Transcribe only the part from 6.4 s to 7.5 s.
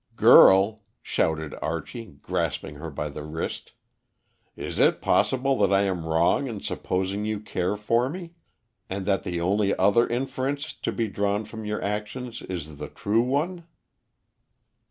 in supposing you